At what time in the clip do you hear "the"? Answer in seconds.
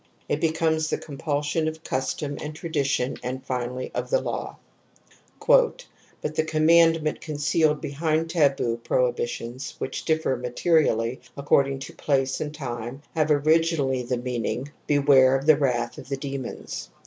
0.89-0.97, 4.09-4.19, 6.33-6.43, 14.01-14.17, 15.45-15.55, 16.09-16.17